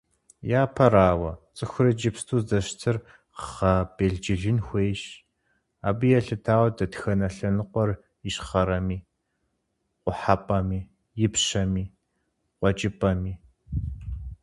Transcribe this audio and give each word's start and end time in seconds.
Япэрауэ, 0.61 1.31
цӀыхур 1.55 1.85
иджыпсту 1.91 2.37
здэщытыр 2.41 2.97
гъэбелджылын 3.43 4.59
хуейщ, 4.65 5.03
абы 5.87 6.05
елъытауэ 6.19 6.69
дэтхэнэ 6.77 7.27
лъэныкъуэр 7.35 7.91
ищхъэрэми, 8.27 8.97
къухьэпӀэми, 10.03 10.79
ипщэми, 11.25 11.83
къуэкӀыпӀэми. 12.59 13.33